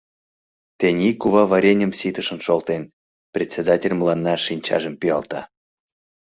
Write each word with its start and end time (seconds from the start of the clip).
Тений 0.79 1.15
кува 1.21 1.43
вареньым 1.51 1.91
ситышын 1.99 2.39
шолтен,— 2.45 2.83
председатель 3.35 3.95
мыланна 3.99 4.33
шинчажым 4.45 4.93
пӱалта. 5.01 5.41